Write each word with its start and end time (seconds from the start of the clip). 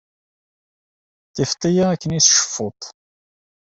Tifeḍ-iyi 1.35 1.83
akken 1.91 2.15
ay 2.15 2.21
tceffuḍ. 2.23 2.79